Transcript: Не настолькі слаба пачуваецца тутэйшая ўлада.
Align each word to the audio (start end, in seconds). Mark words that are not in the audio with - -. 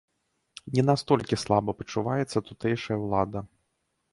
Не 0.77 0.85
настолькі 0.87 1.39
слаба 1.43 1.75
пачуваецца 1.81 2.45
тутэйшая 2.49 2.97
ўлада. 3.07 3.39